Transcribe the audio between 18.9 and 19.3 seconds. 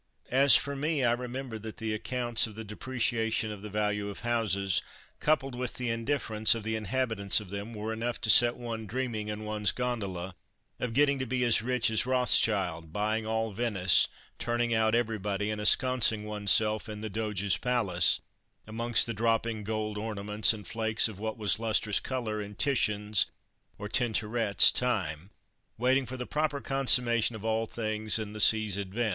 the